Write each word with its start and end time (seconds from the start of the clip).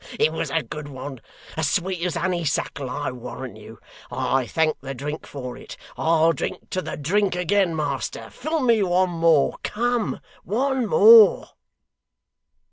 It 0.19 0.33
was 0.33 0.49
a 0.49 0.63
good 0.63 0.87
one. 0.87 1.21
As 1.55 1.69
sweet 1.69 2.03
as 2.07 2.15
honeysuckle, 2.15 2.89
I 2.89 3.11
warrant 3.11 3.55
you. 3.57 3.77
I 4.09 4.47
thank 4.47 4.79
the 4.81 4.95
drink 4.95 5.27
for 5.27 5.55
it. 5.57 5.77
I'll 5.95 6.31
drink 6.33 6.71
to 6.71 6.81
the 6.81 6.97
drink 6.97 7.35
again, 7.35 7.75
master. 7.75 8.31
Fill 8.31 8.61
me 8.61 8.81
one 8.81 9.11
more. 9.11 9.59
Come. 9.61 10.19
One 10.43 10.87
more! 10.87 11.49